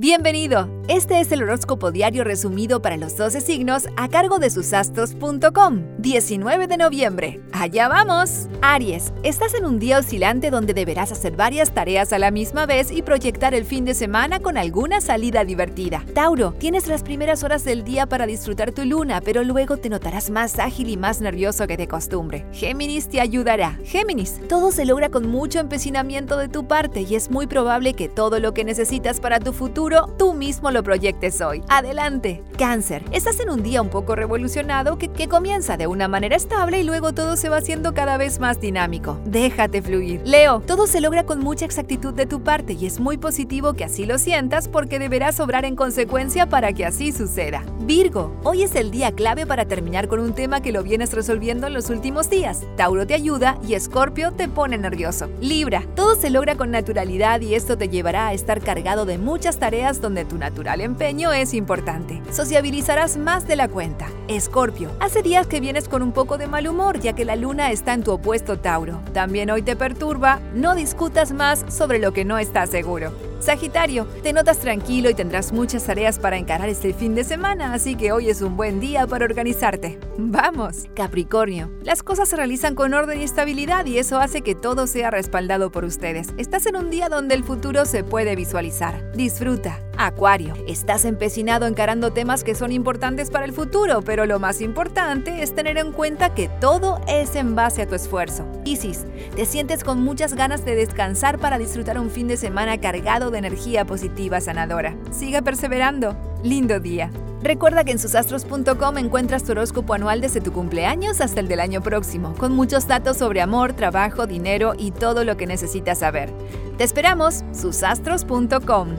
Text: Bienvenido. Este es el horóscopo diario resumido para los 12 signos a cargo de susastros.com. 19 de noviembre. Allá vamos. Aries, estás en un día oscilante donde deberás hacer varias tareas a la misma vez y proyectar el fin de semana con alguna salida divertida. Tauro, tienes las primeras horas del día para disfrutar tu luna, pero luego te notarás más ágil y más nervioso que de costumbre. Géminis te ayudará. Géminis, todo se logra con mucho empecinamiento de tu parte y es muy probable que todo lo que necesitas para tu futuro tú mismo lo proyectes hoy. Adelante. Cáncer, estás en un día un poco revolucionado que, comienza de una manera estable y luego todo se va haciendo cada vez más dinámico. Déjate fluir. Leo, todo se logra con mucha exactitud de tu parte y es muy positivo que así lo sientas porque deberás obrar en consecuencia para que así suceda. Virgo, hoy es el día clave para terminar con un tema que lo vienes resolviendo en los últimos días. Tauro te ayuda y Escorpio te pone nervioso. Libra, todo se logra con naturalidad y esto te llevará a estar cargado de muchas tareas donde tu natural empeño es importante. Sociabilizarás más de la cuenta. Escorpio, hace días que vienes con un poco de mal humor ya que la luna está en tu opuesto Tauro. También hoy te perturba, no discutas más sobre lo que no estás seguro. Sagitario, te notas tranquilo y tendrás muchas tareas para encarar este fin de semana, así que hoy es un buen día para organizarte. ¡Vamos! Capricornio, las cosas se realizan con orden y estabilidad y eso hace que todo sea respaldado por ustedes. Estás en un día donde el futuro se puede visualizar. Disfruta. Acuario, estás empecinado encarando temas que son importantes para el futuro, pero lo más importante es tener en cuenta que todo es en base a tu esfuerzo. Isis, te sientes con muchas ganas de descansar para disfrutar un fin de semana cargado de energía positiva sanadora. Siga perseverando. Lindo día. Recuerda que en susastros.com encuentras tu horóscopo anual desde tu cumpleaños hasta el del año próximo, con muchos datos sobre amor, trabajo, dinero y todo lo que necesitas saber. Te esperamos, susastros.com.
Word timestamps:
Bienvenido. 0.00 0.77
Este 0.88 1.20
es 1.20 1.30
el 1.32 1.42
horóscopo 1.42 1.92
diario 1.92 2.24
resumido 2.24 2.80
para 2.80 2.96
los 2.96 3.14
12 3.14 3.42
signos 3.42 3.86
a 3.98 4.08
cargo 4.08 4.38
de 4.38 4.48
susastros.com. 4.48 5.82
19 5.98 6.66
de 6.66 6.76
noviembre. 6.78 7.42
Allá 7.52 7.88
vamos. 7.88 8.48
Aries, 8.62 9.12
estás 9.22 9.52
en 9.52 9.66
un 9.66 9.78
día 9.78 9.98
oscilante 9.98 10.50
donde 10.50 10.72
deberás 10.72 11.12
hacer 11.12 11.36
varias 11.36 11.74
tareas 11.74 12.14
a 12.14 12.18
la 12.18 12.30
misma 12.30 12.64
vez 12.64 12.90
y 12.90 13.02
proyectar 13.02 13.52
el 13.52 13.66
fin 13.66 13.84
de 13.84 13.92
semana 13.92 14.40
con 14.40 14.56
alguna 14.56 15.02
salida 15.02 15.44
divertida. 15.44 16.06
Tauro, 16.14 16.52
tienes 16.52 16.86
las 16.86 17.02
primeras 17.02 17.42
horas 17.42 17.64
del 17.64 17.84
día 17.84 18.06
para 18.06 18.24
disfrutar 18.24 18.72
tu 18.72 18.86
luna, 18.86 19.20
pero 19.20 19.44
luego 19.44 19.76
te 19.76 19.90
notarás 19.90 20.30
más 20.30 20.58
ágil 20.58 20.88
y 20.88 20.96
más 20.96 21.20
nervioso 21.20 21.66
que 21.66 21.76
de 21.76 21.86
costumbre. 21.86 22.46
Géminis 22.52 23.10
te 23.10 23.20
ayudará. 23.20 23.78
Géminis, 23.84 24.40
todo 24.48 24.72
se 24.72 24.86
logra 24.86 25.10
con 25.10 25.28
mucho 25.28 25.58
empecinamiento 25.58 26.38
de 26.38 26.48
tu 26.48 26.66
parte 26.66 27.02
y 27.02 27.14
es 27.14 27.30
muy 27.30 27.46
probable 27.46 27.92
que 27.92 28.08
todo 28.08 28.40
lo 28.40 28.54
que 28.54 28.64
necesitas 28.64 29.20
para 29.20 29.38
tu 29.38 29.52
futuro 29.52 30.14
tú 30.16 30.32
mismo 30.32 30.70
lo 30.70 30.77
proyectes 30.82 31.40
hoy. 31.40 31.62
Adelante. 31.68 32.42
Cáncer, 32.58 33.04
estás 33.12 33.38
en 33.40 33.50
un 33.50 33.62
día 33.62 33.82
un 33.82 33.88
poco 33.88 34.16
revolucionado 34.16 34.98
que, 34.98 35.28
comienza 35.28 35.76
de 35.76 35.86
una 35.86 36.08
manera 36.08 36.36
estable 36.36 36.80
y 36.80 36.84
luego 36.84 37.12
todo 37.12 37.36
se 37.36 37.48
va 37.48 37.58
haciendo 37.58 37.92
cada 37.92 38.16
vez 38.16 38.40
más 38.40 38.60
dinámico. 38.60 39.20
Déjate 39.24 39.82
fluir. 39.82 40.22
Leo, 40.24 40.60
todo 40.60 40.86
se 40.86 41.00
logra 41.00 41.24
con 41.24 41.40
mucha 41.40 41.64
exactitud 41.64 42.14
de 42.14 42.26
tu 42.26 42.42
parte 42.42 42.72
y 42.72 42.86
es 42.86 42.98
muy 42.98 43.18
positivo 43.18 43.74
que 43.74 43.84
así 43.84 44.06
lo 44.06 44.18
sientas 44.18 44.68
porque 44.68 44.98
deberás 44.98 45.38
obrar 45.40 45.64
en 45.64 45.76
consecuencia 45.76 46.48
para 46.48 46.72
que 46.72 46.86
así 46.86 47.12
suceda. 47.12 47.62
Virgo, 47.80 48.34
hoy 48.44 48.62
es 48.62 48.74
el 48.74 48.90
día 48.90 49.12
clave 49.12 49.46
para 49.46 49.66
terminar 49.66 50.08
con 50.08 50.20
un 50.20 50.34
tema 50.34 50.60
que 50.60 50.72
lo 50.72 50.82
vienes 50.82 51.12
resolviendo 51.12 51.66
en 51.66 51.74
los 51.74 51.90
últimos 51.90 52.30
días. 52.30 52.64
Tauro 52.76 53.06
te 53.06 53.14
ayuda 53.14 53.58
y 53.66 53.74
Escorpio 53.74 54.32
te 54.32 54.48
pone 54.48 54.78
nervioso. 54.78 55.28
Libra, 55.40 55.84
todo 55.94 56.16
se 56.16 56.30
logra 56.30 56.56
con 56.56 56.70
naturalidad 56.70 57.40
y 57.40 57.54
esto 57.54 57.76
te 57.76 57.88
llevará 57.88 58.28
a 58.28 58.32
estar 58.32 58.60
cargado 58.60 59.04
de 59.04 59.18
muchas 59.18 59.58
tareas 59.58 60.00
donde 60.00 60.24
tu 60.24 60.38
natural 60.68 60.80
empeño 60.82 61.32
es 61.32 61.54
importante. 61.54 62.20
Sociabilizarás 62.30 63.16
más 63.16 63.46
de 63.48 63.56
la 63.56 63.68
cuenta. 63.68 64.08
Escorpio, 64.28 64.90
hace 65.00 65.22
días 65.22 65.46
que 65.46 65.60
vienes 65.60 65.88
con 65.88 66.02
un 66.02 66.12
poco 66.12 66.36
de 66.36 66.46
mal 66.46 66.68
humor 66.68 67.00
ya 67.00 67.14
que 67.14 67.24
la 67.24 67.36
luna 67.36 67.70
está 67.70 67.94
en 67.94 68.02
tu 68.02 68.12
opuesto 68.12 68.58
Tauro. 68.58 69.00
También 69.14 69.50
hoy 69.50 69.62
te 69.62 69.76
perturba, 69.76 70.40
no 70.54 70.74
discutas 70.74 71.32
más 71.32 71.64
sobre 71.68 71.98
lo 71.98 72.12
que 72.12 72.26
no 72.26 72.38
estás 72.38 72.68
seguro. 72.68 73.12
Sagitario, 73.40 74.04
te 74.22 74.32
notas 74.32 74.58
tranquilo 74.58 75.08
y 75.08 75.14
tendrás 75.14 75.52
muchas 75.52 75.84
tareas 75.84 76.18
para 76.18 76.36
encarar 76.36 76.68
este 76.68 76.92
fin 76.92 77.14
de 77.14 77.24
semana, 77.24 77.72
así 77.72 77.94
que 77.94 78.10
hoy 78.10 78.28
es 78.28 78.42
un 78.42 78.56
buen 78.56 78.80
día 78.80 79.06
para 79.06 79.24
organizarte. 79.24 79.98
¡Vamos! 80.18 80.86
Capricornio, 80.94 81.70
las 81.82 82.02
cosas 82.02 82.28
se 82.28 82.36
realizan 82.36 82.74
con 82.74 82.94
orden 82.94 83.20
y 83.20 83.24
estabilidad 83.24 83.86
y 83.86 83.98
eso 83.98 84.18
hace 84.18 84.42
que 84.42 84.56
todo 84.56 84.86
sea 84.86 85.10
respaldado 85.10 85.70
por 85.70 85.84
ustedes. 85.84 86.28
Estás 86.36 86.66
en 86.66 86.76
un 86.76 86.90
día 86.90 87.08
donde 87.08 87.36
el 87.36 87.44
futuro 87.44 87.84
se 87.84 88.02
puede 88.02 88.34
visualizar. 88.34 89.12
Disfruta. 89.12 89.87
Acuario, 90.00 90.54
estás 90.68 91.04
empecinado 91.04 91.66
encarando 91.66 92.12
temas 92.12 92.44
que 92.44 92.54
son 92.54 92.70
importantes 92.70 93.30
para 93.30 93.44
el 93.44 93.52
futuro, 93.52 94.00
pero 94.02 94.26
lo 94.26 94.38
más 94.38 94.60
importante 94.60 95.42
es 95.42 95.56
tener 95.56 95.76
en 95.76 95.90
cuenta 95.90 96.34
que 96.34 96.48
todo 96.60 97.00
es 97.08 97.34
en 97.34 97.56
base 97.56 97.82
a 97.82 97.88
tu 97.88 97.96
esfuerzo. 97.96 98.46
Isis, 98.64 99.06
te 99.34 99.44
sientes 99.44 99.82
con 99.82 100.00
muchas 100.00 100.34
ganas 100.34 100.64
de 100.64 100.76
descansar 100.76 101.40
para 101.40 101.58
disfrutar 101.58 101.98
un 101.98 102.10
fin 102.10 102.28
de 102.28 102.36
semana 102.36 102.78
cargado 102.78 103.32
de 103.32 103.38
energía 103.38 103.84
positiva 103.84 104.40
sanadora. 104.40 104.96
Siga 105.10 105.42
perseverando. 105.42 106.16
Lindo 106.44 106.78
día. 106.78 107.10
Recuerda 107.42 107.82
que 107.82 107.90
en 107.90 107.98
susastros.com 107.98 108.98
encuentras 108.98 109.42
tu 109.42 109.50
horóscopo 109.50 109.94
anual 109.94 110.20
desde 110.20 110.40
tu 110.40 110.52
cumpleaños 110.52 111.20
hasta 111.20 111.40
el 111.40 111.48
del 111.48 111.58
año 111.58 111.82
próximo, 111.82 112.34
con 112.34 112.52
muchos 112.52 112.86
datos 112.86 113.16
sobre 113.16 113.40
amor, 113.40 113.72
trabajo, 113.72 114.28
dinero 114.28 114.74
y 114.78 114.92
todo 114.92 115.24
lo 115.24 115.36
que 115.36 115.48
necesitas 115.48 115.98
saber. 115.98 116.32
Te 116.76 116.84
esperamos, 116.84 117.44
susastros.com. 117.52 118.90